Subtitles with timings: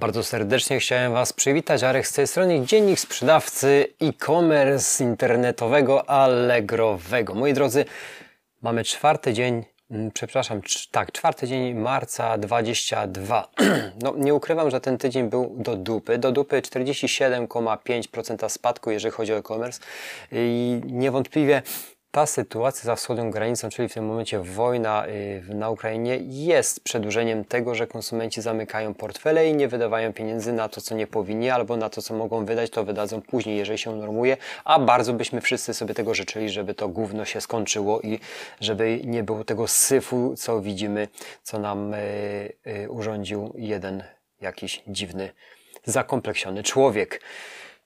[0.00, 1.82] Bardzo serdecznie chciałem Was przywitać.
[1.82, 7.34] Arek z tej strony, dziennik sprzedawcy e-commerce internetowego Allegrowego.
[7.34, 7.84] Moi drodzy,
[8.62, 10.60] mamy czwarty dzień, mm, przepraszam,
[10.90, 13.48] tak, czwarty dzień marca 22.
[14.02, 16.18] No, nie ukrywam, że ten tydzień był do dupy.
[16.18, 19.80] Do dupy 47,5% spadku, jeżeli chodzi o e-commerce
[20.32, 21.62] i niewątpliwie
[22.10, 27.44] ta sytuacja za wschodnią granicą, czyli w tym momencie wojna y, na Ukrainie, jest przedłużeniem
[27.44, 31.76] tego, że konsumenci zamykają portfele i nie wydawają pieniędzy na to, co nie powinni, albo
[31.76, 35.74] na to, co mogą wydać, to wydadzą później, jeżeli się normuje, a bardzo byśmy wszyscy
[35.74, 38.20] sobie tego życzyli, żeby to gówno się skończyło i
[38.60, 41.08] żeby nie było tego syfu, co widzimy,
[41.42, 41.98] co nam y,
[42.66, 44.02] y, urządził jeden
[44.40, 45.30] jakiś dziwny,
[45.84, 47.20] zakompleksiony człowiek.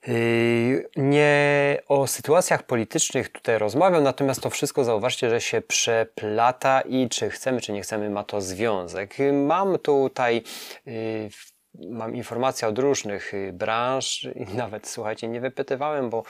[0.07, 7.09] Yy, nie o sytuacjach politycznych tutaj rozmawiam, natomiast to wszystko zauważcie, że się przeplata i
[7.09, 9.17] czy chcemy, czy nie chcemy, ma to związek.
[9.33, 10.43] Mam tutaj
[10.87, 11.29] yy,
[11.75, 16.23] mam informacje od różnych yy, branż i nawet słuchajcie, nie wypytywałem, bo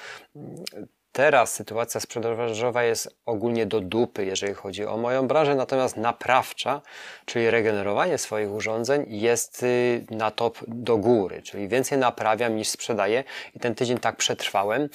[1.15, 6.81] Teraz sytuacja sprzedażowa jest ogólnie do dupy, jeżeli chodzi o moją branżę, natomiast naprawcza,
[7.25, 13.25] czyli regenerowanie swoich urządzeń jest y, na top do góry, czyli więcej naprawiam niż sprzedaję
[13.55, 14.89] i ten tydzień tak przetrwałem.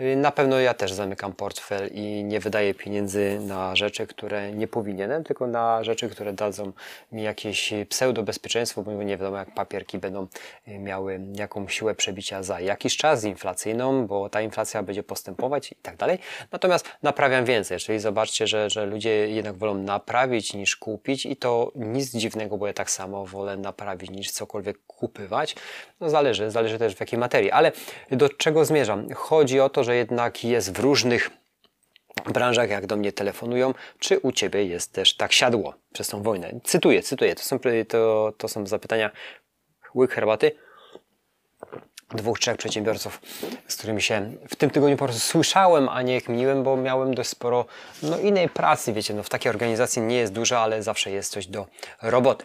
[0.00, 4.68] Y, na pewno ja też zamykam portfel i nie wydaję pieniędzy na rzeczy, które nie
[4.68, 6.72] powinienem, tylko na rzeczy, które dadzą
[7.12, 10.26] mi jakieś pseudo-bezpieczeństwo, bo nie wiadomo jak papierki będą
[10.68, 15.74] y, miały jaką siłę przebicia za jakiś czas inflacyjną, bo ta inflacja będzie postępować i
[15.74, 16.18] tak dalej.
[16.52, 21.72] Natomiast naprawiam więcej, czyli zobaczcie, że, że ludzie jednak wolą naprawić niż kupić i to
[21.74, 25.56] nic dziwnego, bo ja tak samo wolę naprawić niż cokolwiek kupywać.
[26.00, 27.50] No zależy, zależy też w jakiej materii.
[27.50, 27.72] Ale
[28.10, 29.14] do czego zmierzam?
[29.14, 31.30] Chodzi o to, że jednak jest w różnych
[32.32, 36.60] branżach, jak do mnie telefonują, czy u Ciebie jest też tak siadło przez tą wojnę.
[36.64, 39.10] Cytuję, cytuję, to są, to, to są zapytania
[39.94, 40.52] łyk herbaty
[42.14, 43.20] dwóch, trzech przedsiębiorców,
[43.68, 47.30] z którymi się w tym tygodniu po prostu słyszałem, a nie kminiłem, bo miałem dość
[47.30, 47.64] sporo
[48.02, 51.46] no, innej pracy, wiecie, no, w takiej organizacji nie jest dużo, ale zawsze jest coś
[51.46, 51.66] do
[52.02, 52.44] roboty.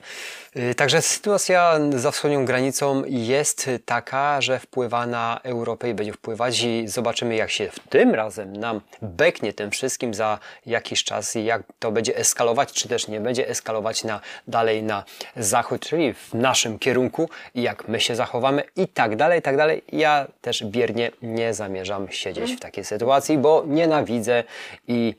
[0.56, 6.64] Y, także sytuacja za wschodnią granicą jest taka, że wpływa na Europę i będzie wpływać
[6.64, 11.46] i zobaczymy jak się w tym razem nam beknie tym wszystkim za jakiś czas i
[11.46, 15.04] jak to będzie eskalować, czy też nie będzie eskalować na, dalej na
[15.36, 19.84] zachód, czyli w naszym kierunku i jak my się zachowamy i tak dalej, tak dalej.
[19.92, 24.44] Ja też biernie nie zamierzam siedzieć w takiej sytuacji, bo nienawidzę
[24.88, 25.16] i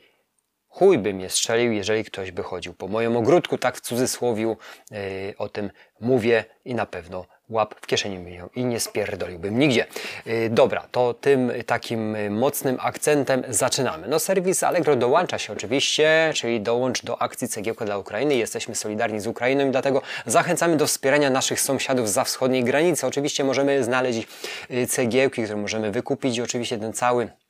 [0.68, 4.56] chuj by mnie strzelił, jeżeli ktoś by chodził po moim ogródku, tak w cudzysłowiu
[4.90, 4.98] yy,
[5.38, 9.86] o tym mówię i na pewno łap w kieszeni miał i nie spierdoliłbym nigdzie.
[10.26, 14.08] Yy, dobra, to tym takim mocnym akcentem zaczynamy.
[14.08, 18.34] No serwis Allegro dołącza się oczywiście, czyli dołącz do akcji Cegiełka dla Ukrainy.
[18.34, 23.06] Jesteśmy solidarni z Ukrainą i dlatego zachęcamy do wspierania naszych sąsiadów za wschodniej granicy.
[23.06, 24.28] Oczywiście możemy znaleźć
[24.70, 27.41] y, cegiełki, które możemy wykupić i oczywiście ten cały Y, y,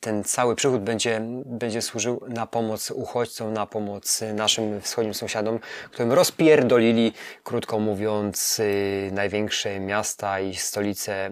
[0.00, 5.58] ten cały przychód będzie, będzie służył na pomoc uchodźcom, na pomoc naszym wschodnim sąsiadom,
[5.90, 7.12] którym rozpierdolili,
[7.44, 11.30] krótko mówiąc, y, największe miasta i stolice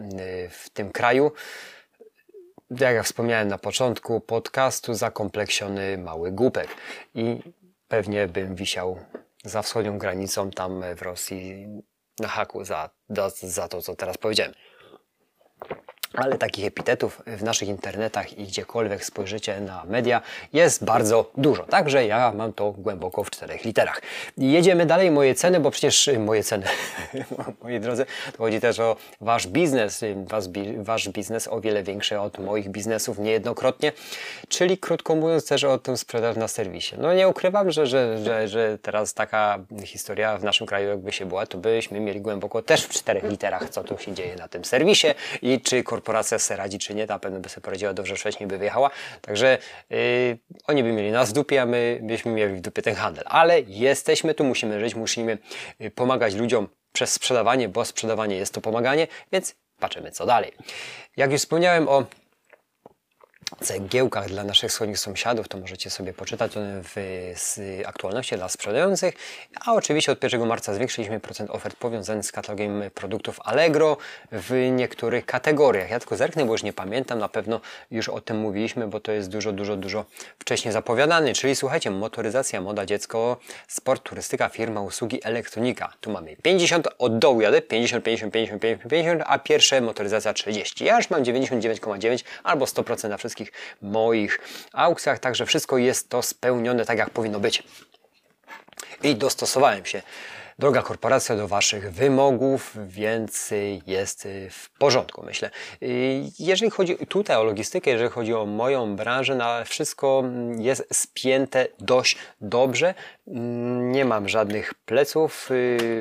[0.50, 1.32] w tym kraju.
[2.70, 6.68] Jak ja wspomniałem na początku podcastu, zakompleksiony mały głupek
[7.14, 7.40] i
[7.88, 8.98] pewnie bym wisiał
[9.44, 11.66] za wschodnią granicą tam w Rosji
[12.18, 14.54] na haku za, za, za to, co teraz powiedziałem.
[16.14, 20.22] Ale takich epitetów w naszych internetach i gdziekolwiek spojrzycie na media
[20.52, 21.62] jest bardzo dużo.
[21.64, 24.02] Także ja mam to głęboko w czterech literach.
[24.38, 25.10] Jedziemy dalej.
[25.10, 26.66] Moje ceny, bo przecież y, moje ceny,
[27.62, 30.04] moi drodzy, to chodzi też o wasz biznes.
[30.26, 30.44] Wasz,
[30.76, 33.92] wasz biznes o wiele większy od moich biznesów niejednokrotnie.
[34.48, 36.96] Czyli krótko mówiąc też o tym sprzedaż na serwisie.
[36.98, 41.26] No nie ukrywam, że, że, że, że teraz taka historia w naszym kraju jakby się
[41.26, 44.64] była, to byśmy mieli głęboko też w czterech literach, co tu się dzieje na tym
[44.64, 45.06] serwisie
[45.42, 48.58] i czy korporacja sobie radzi, czy nie, na pewno by sobie poradziła dobrze, wcześniej by
[48.58, 48.90] wyjechała.
[49.20, 49.58] Także
[49.90, 53.24] yy, oni by mieli nas w dupie, a my byśmy mieli w dupie ten handel.
[53.26, 55.38] Ale jesteśmy tu, musimy żyć, musimy
[55.80, 60.52] y, pomagać ludziom przez sprzedawanie, bo sprzedawanie jest to pomaganie, więc patrzymy co dalej.
[61.16, 62.04] Jak już wspomniałem o
[63.60, 66.96] cegiełkach dla naszych wschodnich sąsiadów, to możecie sobie poczytać one w
[67.86, 69.14] aktualności dla sprzedających.
[69.66, 73.96] A oczywiście od 1 marca zwiększyliśmy procent ofert powiązanych z katalogiem produktów Allegro
[74.32, 75.90] w niektórych kategoriach.
[75.90, 77.60] Ja tylko zerknę, bo już nie pamiętam, na pewno
[77.90, 80.04] już o tym mówiliśmy, bo to jest dużo, dużo, dużo
[80.38, 81.32] wcześniej zapowiadany.
[81.32, 83.36] Czyli słuchajcie, motoryzacja, moda, dziecko,
[83.68, 85.92] sport, turystyka, firma, usługi, elektronika.
[86.00, 90.84] Tu mamy 50, od dołu jadę, 50, 50, 50, 50, 50, a pierwsze motoryzacja 30.
[90.84, 93.49] Ja już mam 99,9 albo 100% na wszystkich
[93.82, 94.40] moich
[94.72, 97.62] aukcjach, także wszystko jest to spełnione tak, jak powinno być.
[99.02, 100.02] I dostosowałem się
[100.60, 103.50] droga korporacja do Waszych wymogów, więc
[103.86, 105.50] jest w porządku, myślę.
[106.38, 110.24] Jeżeli chodzi tutaj o logistykę, jeżeli chodzi o moją branżę, no wszystko
[110.58, 112.94] jest spięte dość dobrze.
[113.80, 115.48] Nie mam żadnych pleców.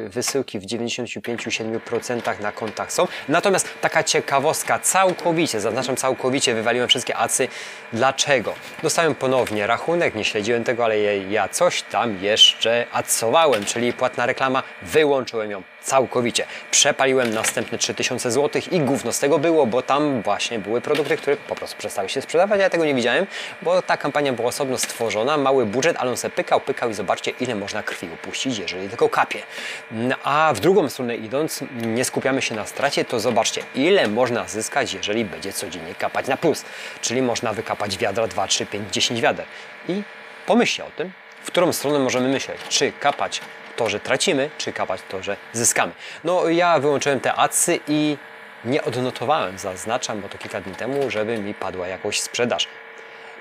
[0.09, 3.07] Wysyłki w 95-7% na kontach są.
[3.29, 7.47] Natomiast taka ciekawostka, całkowicie, zaznaczam całkowicie, wywaliłem wszystkie acy.
[7.93, 8.53] Dlaczego?
[8.83, 14.48] Dostałem ponownie rachunek, nie śledziłem tego, ale ja coś tam jeszcze acowałem, czyli płatna reklama,
[14.81, 16.45] wyłączyłem ją całkowicie.
[16.71, 21.37] Przepaliłem następne 3000 zł i gówno z tego było, bo tam właśnie były produkty, które
[21.37, 22.59] po prostu przestały się sprzedawać.
[22.59, 23.27] Ja tego nie widziałem,
[23.61, 27.31] bo ta kampania była osobno stworzona, mały budżet, ale on se pykał, pykał i zobaczcie,
[27.39, 29.39] ile można krwi upuścić, jeżeli tylko kapie.
[30.23, 34.93] A w drugą stronę idąc, nie skupiamy się na stracie, to zobaczcie, ile można zyskać,
[34.93, 36.65] jeżeli będzie codziennie kapać na plus.
[37.01, 39.45] Czyli można wykapać wiadra 2, 3, 5, 10 wiader.
[39.87, 40.03] I
[40.45, 41.11] pomyślcie o tym,
[41.43, 42.57] w którą stronę możemy myśleć.
[42.69, 43.41] Czy kapać
[43.79, 45.91] to, że tracimy, czy kapać to, że zyskamy.
[46.23, 48.17] No ja wyłączyłem te adsy i
[48.65, 52.67] nie odnotowałem, zaznaczam, bo to kilka dni temu, żeby mi padła jakoś sprzedaż.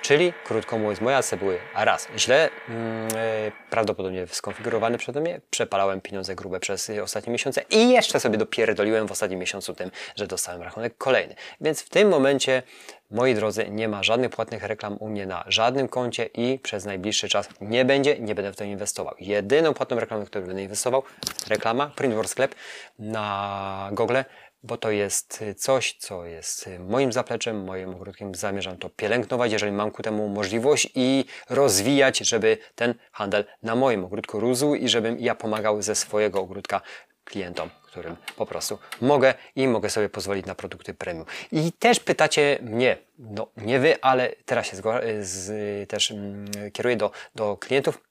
[0.02, 6.00] Czyli, krótko mówiąc, moje adsy były raz źle, mm, e, prawdopodobnie skonfigurowane przede mnie, przepalałem
[6.00, 10.62] pieniądze grube przez ostatnie miesiące i jeszcze sobie dopierdoliłem w ostatnim miesiącu tym, że dostałem
[10.62, 11.34] rachunek kolejny.
[11.60, 12.62] Więc w tym momencie,
[13.10, 17.28] moi drodzy, nie ma żadnych płatnych reklam u mnie na żadnym koncie i przez najbliższy
[17.28, 19.14] czas nie będzie, nie będę w to inwestował.
[19.20, 21.02] Jedyną płatną reklamę, którą będę inwestował,
[21.48, 22.54] reklama Printworld Sklep
[22.98, 24.16] na Google
[24.62, 28.34] bo to jest coś, co jest moim zapleczem, moim ogródkiem.
[28.34, 34.04] Zamierzam to pielęgnować, jeżeli mam ku temu możliwość i rozwijać, żeby ten handel na moim
[34.04, 36.80] ogródku rósł i żebym ja pomagał ze swojego ogródka
[37.24, 41.26] klientom, którym po prostu mogę i mogę sobie pozwolić na produkty premium.
[41.52, 44.82] I też pytacie mnie, no nie wy, ale teraz się z,
[45.26, 48.07] z, też mm, kieruję do, do klientów,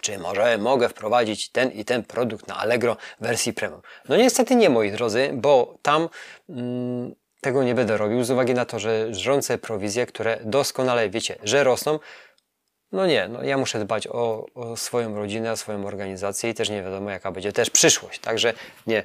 [0.00, 3.80] czy może mogę wprowadzić ten i ten produkt na Allegro wersji premium?
[4.08, 6.08] No niestety nie, moi drodzy, bo tam
[6.48, 11.38] mm, tego nie będę robił z uwagi na to, że żrące prowizje, które doskonale wiecie,
[11.42, 11.98] że rosną,
[12.92, 16.70] no nie, no ja muszę dbać o, o swoją rodzinę, o swoją organizację i też
[16.70, 18.20] nie wiadomo jaka będzie też przyszłość.
[18.20, 18.52] Także
[18.86, 19.04] nie,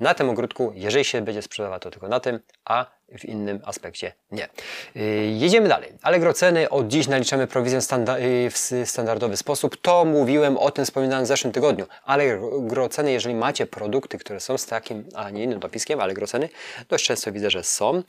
[0.00, 2.86] na tym ogródku, jeżeli się będzie sprzedawać, to tylko na tym, a
[3.18, 4.48] w innym aspekcie nie.
[4.94, 5.92] Yy, jedziemy dalej.
[6.02, 6.70] Allegro ceny.
[6.70, 9.76] Od dziś naliczamy prowizję standa yy, w standardowy sposób.
[9.76, 11.86] To mówiłem o tym, wspominałem w zeszłym tygodniu.
[12.04, 16.48] Allegro ceny, jeżeli macie produkty, które są z takim, a nie innym dopiskiem, Allegro ceny,
[16.88, 18.02] dość często widzę, że są.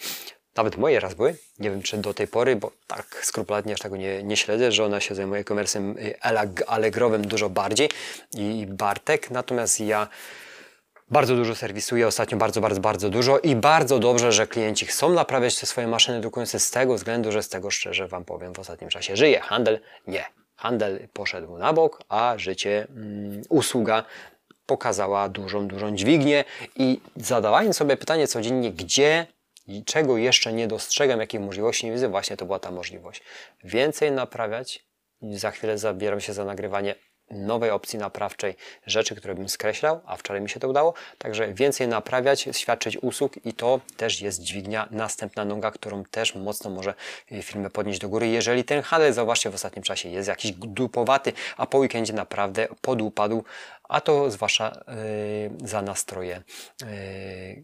[0.55, 1.35] Nawet moje raz były.
[1.59, 4.85] Nie wiem, czy do tej pory, bo tak skrupulatnie aż tego nie, nie śledzę, że
[4.85, 6.15] ona się zajmuje komersem yy,
[6.67, 7.89] Allegrowym dużo bardziej
[8.37, 9.31] i Bartek.
[9.31, 10.07] Natomiast ja
[11.09, 15.59] bardzo dużo serwisuję ostatnio, bardzo, bardzo, bardzo dużo i bardzo dobrze, że klienci chcą naprawiać
[15.59, 18.89] te swoje maszyny drukujące z tego względu, że z tego szczerze Wam powiem w ostatnim
[18.89, 19.39] czasie żyje.
[19.39, 20.25] Handel nie.
[20.55, 24.03] Handel poszedł na bok, a życie, mm, usługa
[24.65, 26.43] pokazała dużą, dużą dźwignię
[26.75, 29.27] i zadawając sobie pytanie codziennie, gdzie
[29.67, 33.21] i czego jeszcze nie dostrzegam, jakiej możliwości nie widzę, właśnie to była ta możliwość.
[33.63, 34.85] Więcej naprawiać
[35.21, 36.95] za chwilę zabieram się za nagrywanie
[37.35, 38.55] nowej opcji naprawczej,
[38.85, 40.93] rzeczy, które bym skreślał, a wczoraj mi się to udało.
[41.17, 46.69] Także więcej naprawiać, świadczyć usług i to też jest dźwignia, następna noga, którą też mocno
[46.69, 46.93] może
[47.31, 48.27] y, firmę podnieść do góry.
[48.27, 53.43] Jeżeli ten handel, zauważcie, w ostatnim czasie jest jakiś dupowaty, a po weekendzie naprawdę podupadł,
[53.89, 54.83] a to zwłaszcza
[55.61, 56.41] yy, za nastroje,
[56.81, 56.87] yy,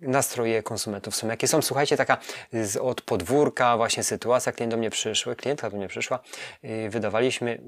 [0.01, 1.61] nastroje konsumentów są jakie są.
[1.61, 2.17] Słuchajcie, taka
[2.53, 6.19] z, od podwórka właśnie sytuacja, klient do mnie przyszły, klientka do mnie przyszła,
[6.63, 7.61] yy, wydawaliśmy,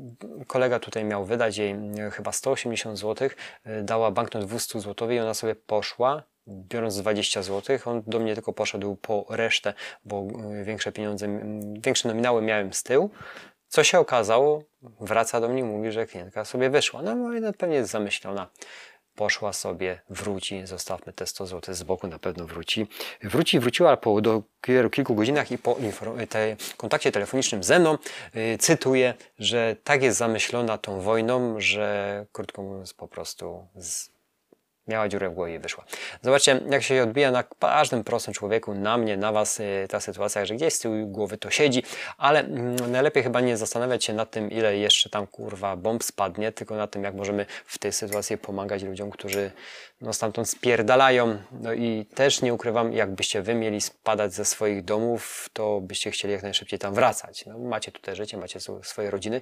[0.48, 3.30] kolega tutaj miał wydać jej yy, chyba 180 zł,
[3.66, 8.34] yy, dała banknot 200 zł i ona sobie poszła, biorąc 20 zł, on do mnie
[8.34, 9.74] tylko poszedł po resztę,
[10.06, 11.28] bo yy, większe pieniądze,
[11.80, 13.10] większe nominały miałem z tyłu,
[13.74, 14.63] co się okazało?
[15.00, 17.01] Wraca do mnie, mówi, że klientka sobie wyszła.
[17.01, 18.48] No, no pewnie jest zamyślona.
[19.15, 22.88] Poszła sobie, wróci, zostawmy te 100 zł z boku, na pewno wróci.
[23.24, 24.44] Wróci, wróciła po do
[24.92, 25.77] kilku godzinach i po
[26.30, 27.98] te kontakcie telefonicznym ze mną
[28.34, 34.10] yy, cytuję, że tak jest zamyślona tą wojną, że krótko mówiąc po prostu z
[34.88, 35.86] miała dziurę w głowie i wyszła.
[36.22, 40.46] Zobaczcie, jak się odbija na każdym prostym człowieku, na mnie, na Was y, ta sytuacja,
[40.46, 41.84] że gdzieś z tyłu głowy to siedzi,
[42.18, 46.52] ale mm, najlepiej chyba nie zastanawiać się nad tym, ile jeszcze tam kurwa bomb spadnie,
[46.52, 49.52] tylko na tym, jak możemy w tej sytuacji pomagać ludziom, którzy
[50.04, 51.38] no, stamtąd spierdalają.
[51.52, 56.34] No i też nie ukrywam, jakbyście Wy mieli spadać ze swoich domów, to byście chcieli
[56.34, 57.46] jak najszybciej tam wracać.
[57.46, 59.42] No, macie tutaj życie, macie swoje rodziny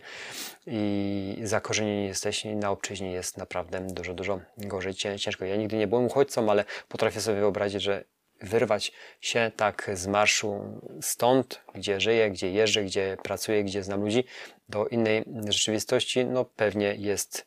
[0.68, 5.46] i zakorzenieni jesteście na obczyźnie jest naprawdę dużo, dużo gorzej, ciężko.
[5.46, 8.04] Ja nigdy nie byłem uchodźcą, ale potrafię sobie wyobrazić, że
[8.42, 8.92] wyrwać
[9.22, 14.24] się tak z marszu stąd, gdzie żyję, gdzie jeżdżę, gdzie pracuję, gdzie znam ludzi,
[14.70, 17.46] do innej rzeczywistości, no pewnie jest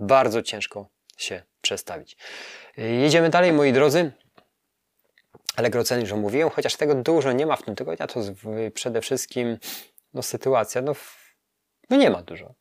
[0.00, 2.16] bardzo ciężko się przestawić.
[2.76, 4.12] Jedziemy dalej, moi drodzy.
[5.56, 8.20] Allegro ceny już omówiłem, chociaż tego dużo nie ma w tym tygodniu, to
[8.74, 9.58] przede wszystkim
[10.14, 10.92] no, sytuacja, no,
[11.90, 12.54] no nie ma dużo.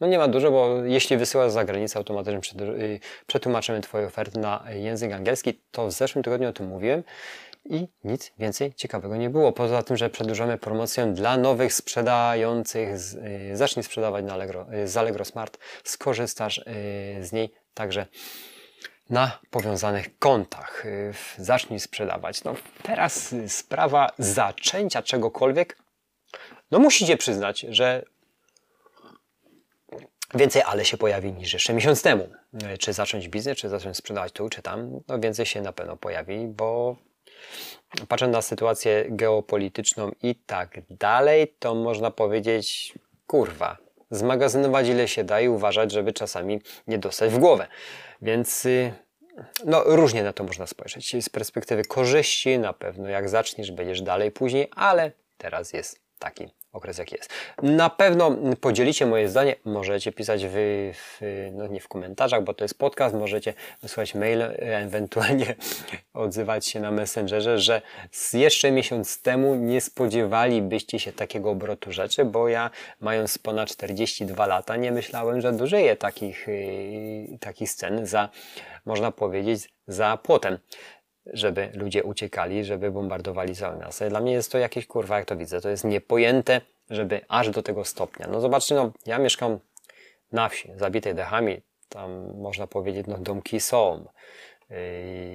[0.00, 4.64] No nie ma dużo, bo jeśli wysyłasz za granicę, automatycznie y, przetłumaczymy Twoje oferty na
[4.70, 5.62] język angielski.
[5.70, 7.02] To w zeszłym tygodniu o tym mówiłem
[7.64, 9.52] i nic więcej ciekawego nie było.
[9.52, 12.88] Poza tym, że przedłużamy promocję dla nowych sprzedających.
[13.52, 16.60] Y, zacznij sprzedawać na Allegro, y, z Allegro Smart, skorzystasz
[17.20, 18.06] z niej także
[19.10, 20.84] na powiązanych kontach.
[21.38, 22.44] Zacznij sprzedawać.
[22.44, 25.78] No, teraz sprawa zaczęcia czegokolwiek.
[26.70, 28.04] No musicie przyznać, że
[30.34, 32.28] Więcej ale się pojawi niż jeszcze miesiąc temu.
[32.78, 36.46] Czy zacząć biznes, czy zacząć sprzedawać tu, czy tam, no więcej się na pewno pojawi,
[36.46, 36.96] bo
[38.08, 42.94] patrząc na sytuację geopolityczną i tak dalej, to można powiedzieć,
[43.26, 43.76] kurwa,
[44.16, 47.66] zmagazynować ile się da i uważać, żeby czasami nie dostać w głowę.
[48.22, 48.92] Więc y,
[49.64, 51.24] no, różnie na to można spojrzeć.
[51.24, 56.98] Z perspektywy korzyści na pewno jak zaczniesz, będziesz dalej później, ale teraz jest taki okres
[56.98, 57.30] jaki jest.
[57.62, 60.52] Na pewno podzielicie moje zdanie, możecie pisać w,
[60.94, 61.20] w,
[61.52, 65.54] no nie w komentarzach, bo to jest podcast, możecie wysłać mail, ewentualnie
[66.14, 67.82] odzywać się na Messengerze, że
[68.32, 74.76] jeszcze miesiąc temu nie spodziewalibyście się takiego obrotu rzeczy, bo ja mając ponad 42 lata
[74.76, 78.28] nie myślałem, że dożyję takich, yy, takich scen za,
[78.84, 80.58] można powiedzieć, za płotem
[81.26, 84.08] żeby ludzie uciekali, żeby bombardowali całe miasto.
[84.08, 87.62] Dla mnie jest to jakieś kurwa, jak to widzę, to jest niepojęte, żeby aż do
[87.62, 88.26] tego stopnia.
[88.30, 89.58] No zobaczcie, no ja mieszkam
[90.32, 94.04] na wsi, zabitej dechami, tam można powiedzieć, no domki są.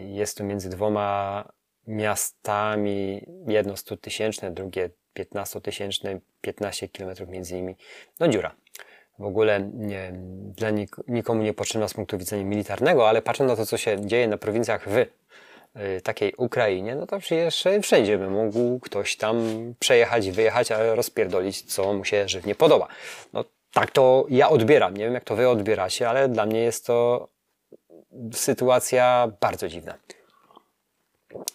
[0.07, 1.43] Jest tu między dwoma
[1.87, 7.75] miastami, jedno 100 tysięczne, drugie 15 tysięczne, 15 kilometrów między nimi,
[8.19, 8.55] no dziura.
[9.19, 10.11] W ogóle nie,
[10.57, 14.27] dla nik nikomu niepotrzebna z punktu widzenia militarnego, ale patrząc na to, co się dzieje
[14.27, 15.05] na prowincjach w
[16.03, 19.43] takiej Ukrainie, no to przecież wszędzie by mógł ktoś tam
[19.79, 22.87] przejechać, wyjechać, a rozpierdolić, co mu się żywnie podoba.
[23.33, 24.97] No tak to ja odbieram.
[24.97, 27.27] Nie wiem, jak to wy odbieracie, ale dla mnie jest to
[28.33, 29.93] sytuacja bardzo dziwna.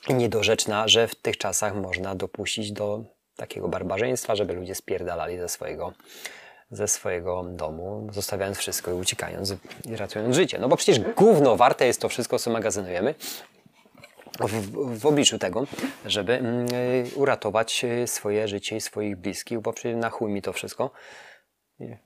[0.08, 3.04] Niedorzeczna, że w tych czasach można dopuścić do
[3.36, 5.92] takiego barbarzyństwa, żeby ludzie spierdalali ze swojego
[6.70, 9.54] ze swojego domu, zostawiając wszystko i uciekając
[9.84, 10.58] i ratując życie.
[10.58, 13.14] No bo przecież gówno warte jest to wszystko, co magazynujemy,
[14.40, 15.66] w, w obliczu tego,
[16.06, 20.42] żeby mm, y, uratować y, swoje życie i swoich bliskich, bo przecież na chuj mi
[20.42, 20.90] to wszystko.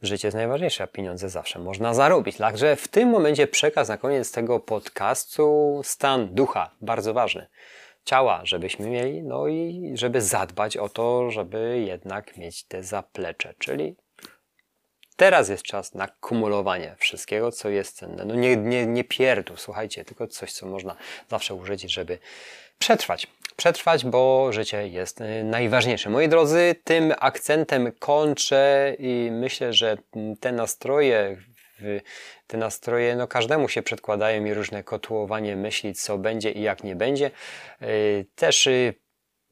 [0.03, 2.37] Życie jest najważniejsze, a pieniądze zawsze można zarobić.
[2.37, 7.47] Także w tym momencie przekaz na koniec tego podcastu, stan ducha, bardzo ważny.
[8.05, 13.97] Ciała, żebyśmy mieli, no i żeby zadbać o to, żeby jednak mieć te zaplecze, czyli
[15.19, 18.25] Teraz jest czas na kumulowanie wszystkiego, co jest cenne.
[18.25, 20.97] No nie, nie, nie pierdół, słuchajcie, tylko coś, co można
[21.31, 22.19] zawsze użyć, żeby
[22.79, 23.27] przetrwać.
[23.57, 26.11] Przetrwać, bo życie jest y, najważniejsze.
[26.11, 29.97] Moi drodzy, tym akcentem kończę i myślę, że
[30.41, 31.37] te nastroje
[32.47, 36.97] te nastroje, no każdemu się przedkładają i różne kotłowanie myśli, co będzie i jak nie
[36.97, 37.31] będzie.
[37.83, 38.95] Y, też y,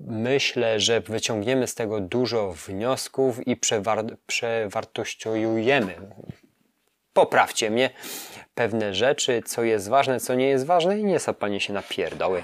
[0.00, 5.94] myślę, że wyciągniemy z tego dużo wniosków i przewar- przewartościujemy.
[7.12, 7.90] Poprawcie mnie
[8.54, 12.42] pewne rzeczy, co jest ważne, co nie jest ważne i nie sapanie się na pierdoły.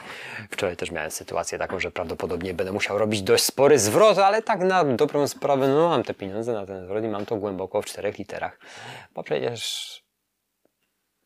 [0.51, 4.61] Wczoraj też miałem sytuację taką, że prawdopodobnie będę musiał robić dość spory zwrot, ale tak
[4.61, 7.87] na dobrą sprawę, no mam te pieniądze na ten zwrot i mam to głęboko w
[7.87, 8.59] czterech literach,
[9.15, 10.03] bo przecież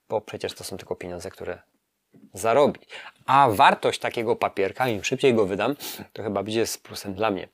[0.09, 1.59] bo przecież to są tylko pieniądze, które
[2.35, 2.83] zarobić.
[3.27, 5.77] A wartość takiego papierka, im szybciej go wydam,
[6.13, 7.49] to chyba będzie z plusem dla mnie,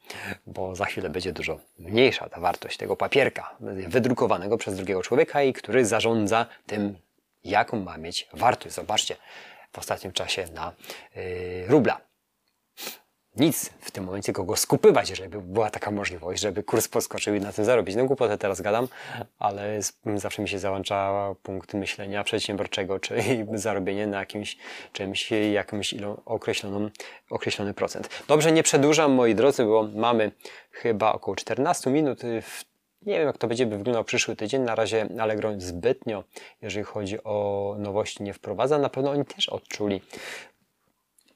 [0.47, 5.52] bo za chwilę będzie dużo mniejsza ta wartość tego papierka wydrukowanego przez drugiego człowieka i
[5.52, 6.99] który zarządza tym,
[7.45, 8.75] jaką ma mieć wartość.
[8.75, 9.16] Zobaczcie
[9.73, 10.73] w ostatnim czasie na
[11.16, 12.12] yy, rubla
[13.37, 17.53] nic w tym momencie kogo skupywać, żeby była taka możliwość, żeby kurs podskoczył i na
[17.53, 17.97] tym zarobić.
[17.97, 18.89] No głupotę teraz gadam,
[19.39, 19.81] ale
[20.17, 21.12] zawsze mi się załącza
[21.43, 24.57] punkt myślenia przedsiębiorczego, czyli zarobienie na jakimś
[24.93, 26.91] czymś, jakimś ilo, określoną,
[27.31, 28.09] określony procent.
[28.29, 30.33] Dobrze, nie przedłużam moi drodzy, bo mamy
[30.71, 32.23] chyba około 14 minut
[33.07, 34.62] nie wiem, jak to będzie wyglądał przyszły tydzień.
[34.62, 36.25] Na razie Allegro zbytnio,
[36.62, 38.79] jeżeli chodzi o nowości, nie wprowadza.
[38.79, 40.01] Na pewno oni też odczuli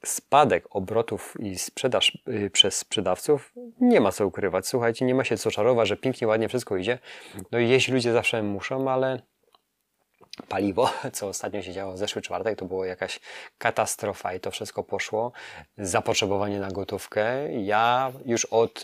[0.09, 4.67] spadek obrotów i sprzedaż yy, przez sprzedawców, nie ma co ukrywać.
[4.67, 6.99] Słuchajcie, nie ma się co czarować, że pięknie, ładnie wszystko idzie.
[7.53, 9.23] No i jeść ludzie zawsze muszą, ale
[10.49, 13.21] paliwo, co ostatnio się działo w zeszły czwartek, to było jakaś
[13.59, 15.33] katastrofa i to wszystko poszło.
[15.79, 17.53] Zapotrzebowanie na gotówkę.
[17.53, 18.83] Ja już od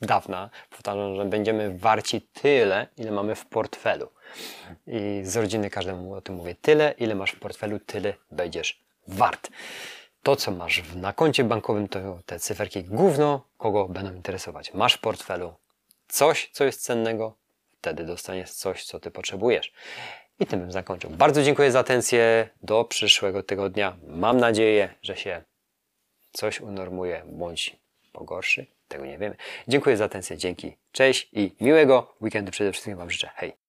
[0.00, 4.08] dawna powtarzam, że będziemy warci tyle, ile mamy w portfelu.
[4.86, 6.54] I z rodziny każdemu o tym mówię.
[6.54, 9.50] Tyle, ile masz w portfelu, tyle będziesz wart.
[10.22, 14.74] To, co masz na koncie bankowym, to te cyferki gówno, kogo będą interesować.
[14.74, 15.54] Masz w portfelu
[16.08, 17.34] coś, co jest cennego,
[17.78, 19.72] wtedy dostaniesz coś, co ty potrzebujesz.
[20.40, 21.10] I tym bym zakończył.
[21.10, 22.48] Bardzo dziękuję za atencję.
[22.62, 23.96] Do przyszłego tygodnia.
[24.06, 25.42] Mam nadzieję, że się
[26.32, 27.76] coś unormuje bądź
[28.12, 28.66] pogorszy.
[28.88, 29.36] Tego nie wiemy.
[29.68, 30.36] Dziękuję za atencję.
[30.36, 30.76] Dzięki.
[30.92, 33.30] Cześć i miłego weekendu przede wszystkim Wam życzę.
[33.34, 33.59] Hej.